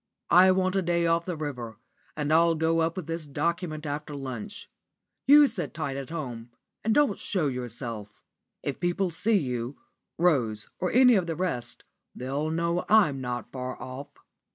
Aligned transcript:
I 0.31 0.49
want 0.49 0.75
a 0.75 0.81
day 0.81 1.05
off 1.05 1.25
the 1.25 1.37
river, 1.37 1.77
and 2.17 2.33
I'll 2.33 2.55
go 2.55 2.79
up 2.79 2.95
with 2.97 3.05
this 3.05 3.27
document 3.27 3.85
after 3.85 4.15
lunch. 4.15 4.67
You 5.27 5.45
sit 5.45 5.75
tight 5.75 5.95
at 5.95 6.09
home 6.09 6.49
and 6.83 6.91
don't 6.95 7.19
show 7.19 7.45
yourself. 7.45 8.09
If 8.63 8.79
people 8.79 9.11
see 9.11 9.37
you 9.37 9.77
Rose 10.17 10.67
or 10.79 10.91
any 10.91 11.13
of 11.13 11.27
the 11.27 11.35
rest 11.35 11.83
they'll 12.15 12.49
know 12.49 12.83
I'm 12.89 13.21
not 13.21 13.51
far 13.51 13.79
off." 13.79 14.07